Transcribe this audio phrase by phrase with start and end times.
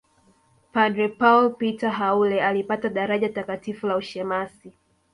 [0.73, 4.73] Padre Paul Peter Haule alipata daraja Takatifu la ushemasi